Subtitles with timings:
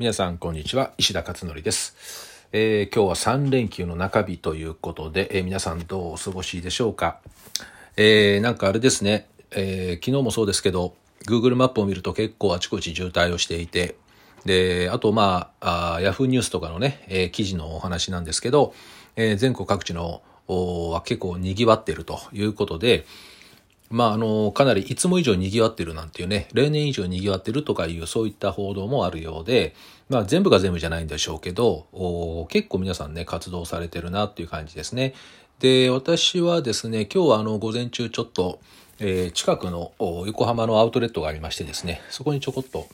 [0.00, 0.92] 皆さんこんにちは。
[0.96, 1.94] 石田勝則です、
[2.52, 7.20] えー今日は3連休の中日ということで、えー皆さんどうお過ごしでしょうか、
[7.98, 10.94] えーなんかあれですね、え昨日もそうですけど
[11.26, 13.96] Google マップを見ると結構あちこち渋滞をしていて
[14.46, 18.72] であとまああヤフーニュースとかのね、え記事のお話なんですけど、
[19.16, 23.04] え全国各地のは結構賑わっているということで、
[23.90, 29.74] まあ、あの、かなりいつも以上賑わってるなんていうね、例年以上賑わってるとかいう、そういった報道もあるようで、
[30.08, 35.14] まあ、全部が全部じゃないんでしょうけど、結構皆さんね、活動されてるなっていう感じですね。
[35.58, 38.60] で、私はですね、今日はあの、午前中ちょっと、
[39.00, 42.86] えー近くの横浜のアウトレットがありましてですね、そこにちょこっと、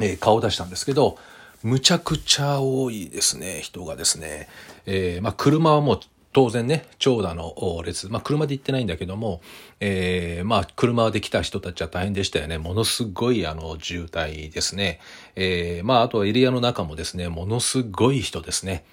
[0.00, 1.18] えー顔を出したんですけど、
[1.62, 4.48] むちゃくちゃ多いですね、人がですね。
[4.86, 6.00] えーまあ、車はもう
[6.34, 9.40] 当然ね、長蛇の列、まあ、車で行ってないんだけども、
[9.78, 12.58] えーまあ、車で来た人たちは大変でしたよね。
[12.58, 14.98] ものすごい、あの、渋滞ですね。
[15.36, 18.84] えーまあ、あとはエリアの中もですね、ものすごい人ですね。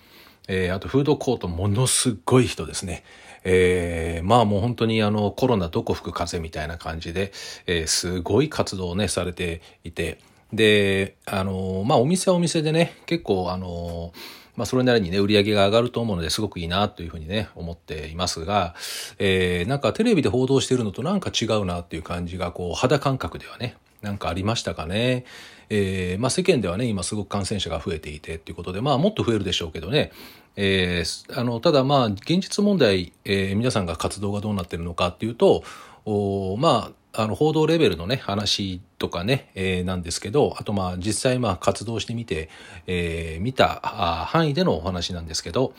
[0.47, 3.03] えーあとフードコートものすごい人ですね。
[3.43, 7.31] えーまあもう本当にあのコロナどこ吹く風みたいな感じで、
[7.67, 10.19] えーすごい活動をね、されていて、
[10.53, 14.13] で、あの、まあお店はお店でね、結構あの、
[14.61, 18.75] まあそれなりにね、売り上げが上がると思うのですごくいいなというふうにね、思っていますが、
[19.17, 25.25] えーなんかテレビで報道してるのとなんか違うなっていう感じが、こう肌感覚ではね、なんかありましたかね。
[25.71, 30.11] えーまあ世間ではね、今すごく感染者が増えていてっていうことで、まあもっと増えるでしょうけどね。
[30.55, 35.63] えーあの、ただまあ現実問題、えー皆さんが活動がどうなってるのかっていうと、
[36.05, 42.49] おまあ、あの報道レベルのね話とかね、えーなんですけどあとまあ実際まあ活動してみて、
[42.87, 43.81] えー見た
[44.27, 45.73] 範囲でのお話なんですけど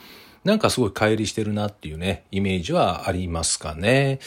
[0.45, 4.19] なんかすごい乖離してるなっていうねイメージはありますかね。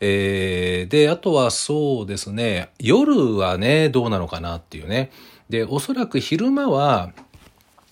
[0.00, 5.10] えーであとはそうですね夜はねどうなのかなっていうね。
[5.48, 7.12] でおそらく昼間は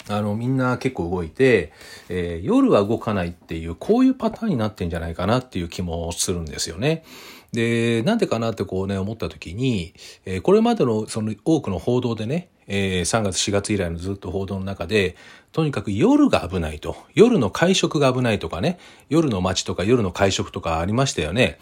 [0.09, 1.73] あの、みんな結構動いて、
[2.09, 7.05] えー夜は動かないっていう、こういうパターンになってんじゃないかなっていう気もするんですよね。
[7.53, 15.17] で、なんでかなってこうね、思った時に、えーこれまでのその多くの報道でね、えー3月4月以来のずっと報道の中で、
[15.53, 16.97] とにかく夜が危ないと。
[17.15, 18.79] 夜の会食が危ないとかね、
[19.11, 21.59] 夜の街とか夜の会食とかありましたよね。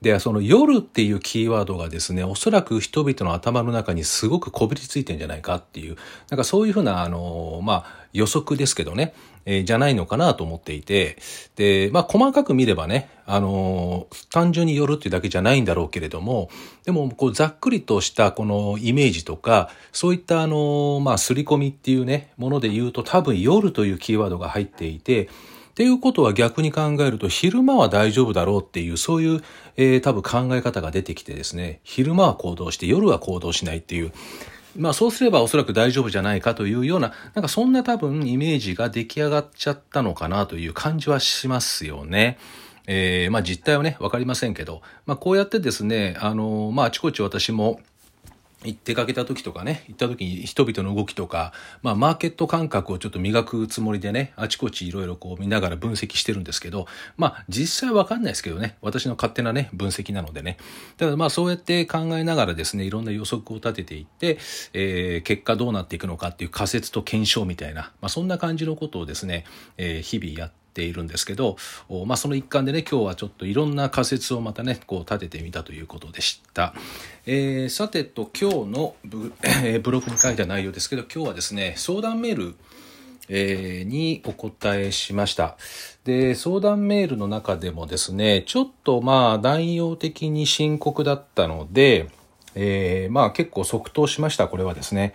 [0.00, 5.96] で、その夜っていうキーワードがですね、おそらく人々の頭の中にすごくこびりついてんじゃないかっていう、
[6.30, 9.14] なんかそういうふうな、あの、まあ、予測ですけどね、
[9.46, 11.16] えーじゃないのかなと思っていて、
[11.56, 16.50] で、まあ、細かく見ればね、あの、単純に夜っていうだけじゃないんだろうけれども、
[16.84, 25.28] でも、こう、ざっくりとしたこのイメージとか、そういったあの、まあ、刷り込みっていうね、もので言うと多分夜というキーワードが入っていて、
[25.74, 29.42] っていうことは逆に考えると昼間は大丈夫だろうっていうそういう、
[29.76, 34.12] えー多分考え方が出てきてですね昼間は行動して夜は行動しないっていう
[34.76, 42.38] まあそうすればおそらく大丈夫じゃないかというようななんかそんな多分イメージが出来上がっちゃったのかなという感じはしますよね。
[42.86, 47.80] えーまあ実態はね、わかりませんけど、まあこうやってですね、あの、まああちこち私も
[48.64, 51.52] 行ってかけた時とかね、行った時に人々の動きとか、
[51.82, 56.86] まあマーケット感覚をちょっと磨くつもりでね、あちこちいろいろこう見ながら分析してるんですけど、
[57.16, 60.56] まあ実際わかんないですけどね、私の勝手なね、分析なのでね。
[60.96, 64.38] ただまあそうやって考えながらですね、いろんな予測を立てていって、
[64.72, 69.44] えー結果どうなっていくのかっていう仮説と検証みたいな、まあそんな感じのことをですね、
[69.76, 71.56] えー日々やってているんですけど、
[72.06, 76.74] まあ、その一環でね今日はちょっといろんな仮説をまたねこう立ててみたということでした、
[77.26, 82.54] えーさてと今日のブ,、えーブログに書いた内容ですけど今日はですね相談メール
[83.28, 85.56] えーにお答えしました。
[86.04, 92.10] で、相談メールの中でもですね、ちょっとまあ内容的に深刻だったので、
[92.54, 95.14] えーまあ結構即答しました、これはですね。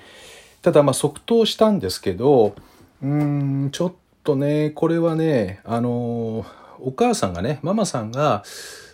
[0.63, 2.55] ただまあ即答したんですけど、
[3.03, 3.93] うーん、ちょっ
[4.29, 6.45] とね、これはね、あの、
[6.79, 8.43] お母さんがね、ママさんが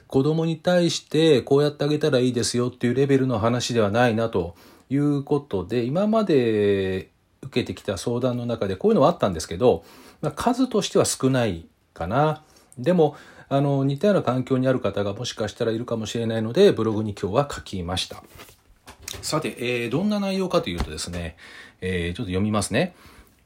[0.07, 4.56] 子供に対してこうやってあげたらいいですよっていうレベルの話ではないなと
[4.90, 7.09] いうことで、今まで
[7.42, 9.83] 受けてきた相談の中でこういうのはあったんですけど、
[10.21, 12.44] まあ、数としては少ないかな。
[12.77, 13.18] でも、
[13.50, 18.24] あの、似たような環境にある方がもしかしたらいるかもしれないので、ブログに今日は書きました。
[19.21, 21.36] さて、えーどんな内容かというとですね、
[21.81, 22.95] えーちょっと読みますね。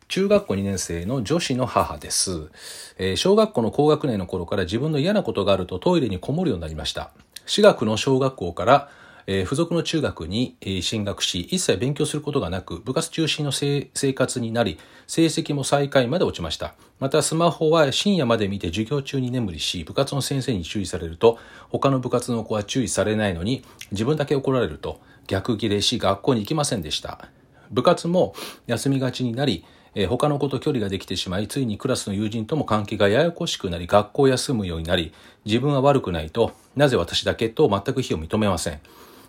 [0.10, 2.50] 中学校2年生の女子の母です、
[2.98, 7.12] えー小学校の高学年の頃から自分の嫌なことがあるとトイレにこもるようになりました。
[7.46, 8.90] 私学の小学校から、
[9.28, 16.74] えー付属の中学にえ進学し、一切勉強することがなく、部活中心の生活になり、成績も最下位まで落ちました。
[17.00, 21.38] また、スマホは深夜まで見て授業中に眠りし、部活の先生に注意されると、
[21.70, 27.30] 他の部活の子は注意されないのに、自分だけ怒られると、逆ギレし、学校に行きませんでした。
[27.70, 28.34] 部活も
[28.66, 29.64] 休みがちになり、
[29.96, 35.14] えー、他の子と距離ができてしまい、ついにクラスの友人とも関係がややこしくなり、学校を休むようになり、
[35.46, 38.80] 自分は悪くないと、なぜ私だけと全く非を認めません。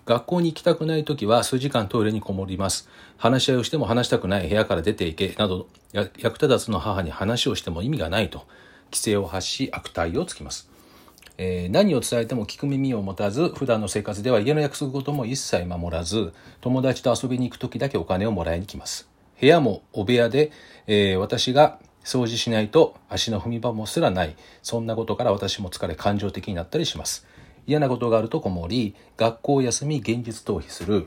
[0.06, 2.88] 学校に行きたくない時は数時間トイレにこもります。
[3.16, 8.46] 話し合いをしても話したくない部屋から出ていけ、など、役立たずの母に話をしても意味がないと、
[8.86, 10.68] 規制を発し悪態をつきます。
[11.42, 19.09] えー、何を伝えても聞く耳を持たず、普段の生活では家の約束事も一切守らず、友達と遊びに行く時だけお金をもらいに来ます。
[19.40, 20.52] 部屋もお部屋で、
[20.86, 24.36] えー、私が掃除しないと足の踏み場もすらない。
[24.62, 27.26] そんなことから私も疲れ感情的になったりします。
[27.66, 31.06] 嫌なことがあるとこもり、学校を休み現実逃避する。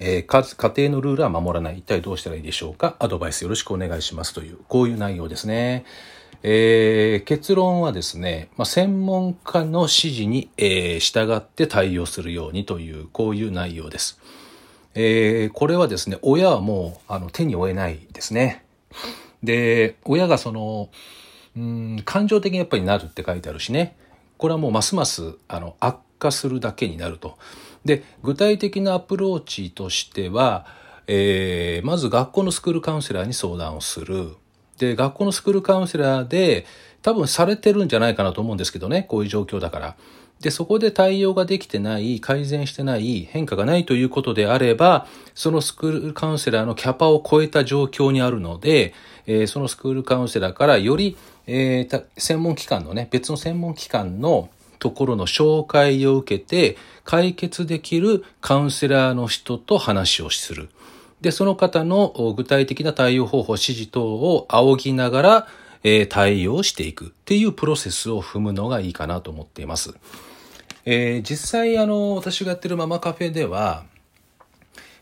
[0.00, 1.78] えー、家庭のルールは守らない。
[1.78, 2.96] 一体どうしたらいいでしょうか？
[2.98, 5.84] アドバイスよろしくお願いしますという、こういう内容ですね。
[6.42, 14.18] えー、結論はですね、まあ、専門家の指示に、えー、従って対応するようにという、こういう内容です。
[14.94, 18.64] えー、これはですね、親はもうあの手に負えないですね。
[19.42, 20.90] で、親がその、
[21.56, 23.96] うん、感情的にやっぱりなるって書いてあるしね、
[24.36, 27.38] これはもうますますあの悪化するだけになると。
[27.84, 30.66] で、具体的なアプローチとしては、
[31.06, 34.36] えー、まず学校のスクールカウンセラーに相談をする。
[34.78, 36.66] で、学校のスクールカウンセラーで
[37.02, 39.96] 多分されてるんじゃないかなと思うんですけどね、こういう状況だから。
[40.40, 48.94] で、そこで対応ができてない、改善してない、変化がないということであれば、そのスクールカウンセラーのキャパを超えた状況にあるので、
[49.26, 51.16] えー、そのスクールカウンセラーからより、
[51.46, 54.48] えー、専門機関のね、別の専門機関の
[54.78, 60.70] ところの紹介を受けて、解決できるカウンセラーの人と話をする。
[61.20, 65.48] で、その方の具体的な対応方法、指示等を仰ぎながら、
[65.82, 69.94] えー、対応していくっていうプロセスを踏むのがいいかなと思っています。
[70.84, 73.84] えー、実際、あの、私がやってるママカフェでは、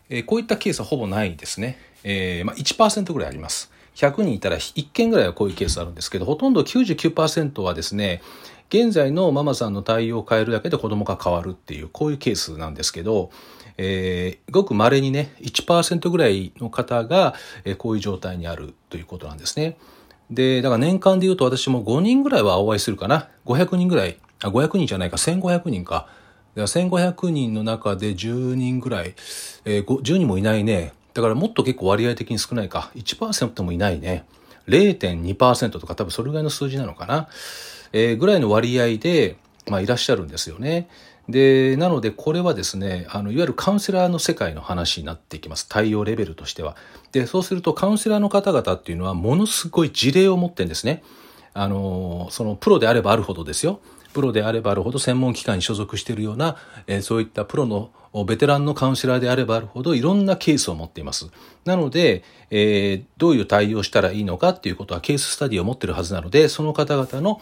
[0.09, 1.77] えー、こういったケースはほぼないですね。
[2.03, 3.71] えー、まあ、1%ぐらいあります。
[3.95, 8.21] 100人いたら1件ぐらいはこういうケースあるんですけど、ほとんど99%はですね、
[8.69, 13.31] 現在のママさんの対応を変えるだけで子供が変わるっていう、こういうケースなんですけど、
[13.77, 17.33] えー、ごく稀にね、1%ぐらいの方が、
[17.65, 19.77] えー、こういう状態にあるということなんですね。
[20.29, 23.29] で、だから年間で言うと私も5人ぐらいはお会いするかな。
[23.45, 24.17] 500人ぐらい。
[24.43, 26.07] あ、500人じゃないか、1500人か。
[26.55, 29.15] 1500人の中で10人ぐらい、
[29.65, 30.93] えー、10人もいないね。
[31.13, 32.91] だからもっと結構割合的に少ないか。
[32.95, 34.25] 1%もいないね。
[34.67, 37.27] 0.2%とか多分それぐらいの数字なのかな。
[37.91, 39.37] えー、ぐらいの割合で、
[39.67, 40.87] まあいらっしゃるんですよね。
[41.29, 45.69] で、なのでこれはですね、あの、いわゆるカウンセラーの世界の話になっていきます。
[45.69, 46.75] 対応レベルとしては。
[47.11, 51.03] で、そうするとカウンセラーの方々っていうのはものすごい事例を持ってんですね。
[51.53, 53.79] あの、そのプロであればあるほどですよ。
[54.13, 56.55] プロであればあるほど専門機関に所属しているような、
[56.87, 57.91] えー、そういったプロの
[58.25, 61.29] ベテランのカウンセラーであればあるほどいろんなケースを持っています。
[61.65, 67.39] なので、えー、どういう対応したらいいのかっていうことはケーススタディを持ってるはずなので、その方々の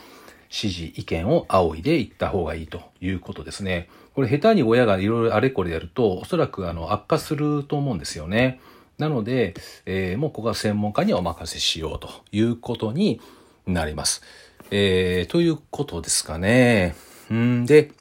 [0.50, 3.90] 指示、意見を仰いでいった方がいいということですね。
[4.16, 8.60] これ下手に親がいろいろあれこれやると、おそらくあの悪化すると思うんですよね。
[8.98, 9.54] なので、
[9.86, 13.22] えー、もうここは専門家にお任せしようということに
[13.68, 14.24] なります。
[14.72, 16.96] えー、ということですかね。
[17.30, 17.92] うんで、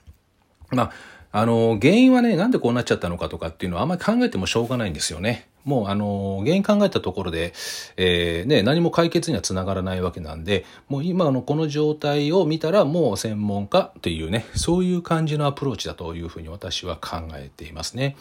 [0.71, 0.93] まあ、
[1.33, 5.49] あの、原因はね、なんでこうなっちゃったのかとかっていうのはあんまり考えてもしょうがないんですよね。
[5.67, 7.52] もうあの、原因考えたところで、
[7.97, 18.17] えー、ね、何も解決にはつながらないわけなんで、もう今のこの状態を見たらもう専門家というね、そういう感じのアプローチだというふうに私は考えていますね。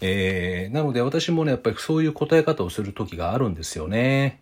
[0.00, 4.40] えー、なので私もね、やっぱりそういう答え方をする時があるんですよね。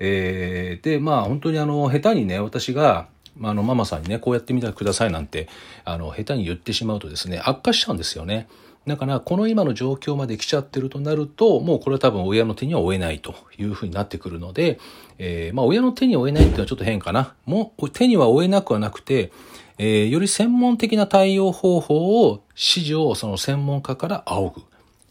[0.00, 3.06] えー、で、まあ本当にあの、下手にね、私が、
[3.40, 5.48] あの、ママさんにね、こうやってみてくださいなんて、
[5.84, 8.48] あの、下手に言ってしまうとですね、悪化しちゃうんですよね。
[8.86, 14.78] だから、この今の状況まで来ちゃってるとなると、もうこれは多分親の手には負えないというふうになってくるので、
[15.18, 17.34] えー、まあ親の手に負えないっていうのはちょっと変かな。
[17.46, 19.32] もう手には負えなくはなくて、
[19.78, 24.62] えー、より専門的な対応方法を、指示をその専門家から仰ぐ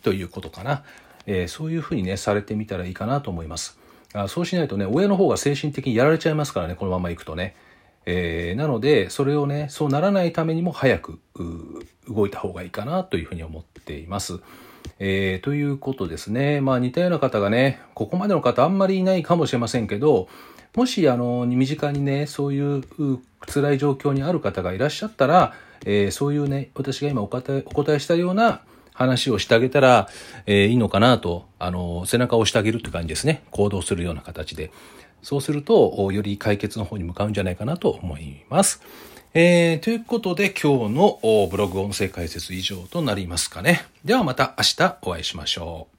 [0.01, 0.83] ということかな。
[1.27, 3.77] えー、そういうふうにね、されてみたらいいかなと思います。
[4.13, 7.55] あそうしないとね、親の方が精神的にやられちゃいますからね、このまま行くとね。
[8.05, 11.19] えー、なので、それをね、そうならないためにも早く
[12.07, 14.39] 動いた方がいいかなというふうに思っています。
[14.99, 16.61] えー、ということですね。
[16.61, 20.27] まあ似たような方がね、ここまでの方あんまりいないかもしれませんけど、
[20.75, 22.83] もしあの、身近にね、そういう
[23.47, 25.53] 辛い状況にある方がいらっしゃったら、
[25.85, 28.61] えー、そういうね、私が今お答えお答えしたような
[28.93, 30.07] 話をしてあげたら、
[30.45, 33.43] えー、いいのかなと、あの、背中を押してあげるって感じですね。
[33.51, 34.71] 行動するような形で。
[35.21, 38.81] そうすると、より解決の方に向かうんじゃないかなと思います。
[39.37, 41.19] えー、ということで今日の
[41.51, 43.85] ブログ音声解説以上となりますかね。
[44.05, 45.94] ではまた明日お会いしましょう。